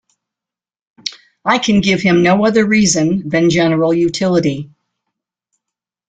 [1.45, 4.71] I can give him no other reason than general utility.